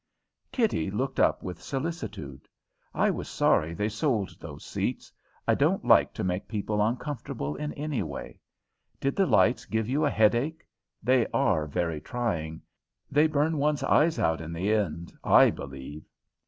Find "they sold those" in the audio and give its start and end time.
3.75-4.65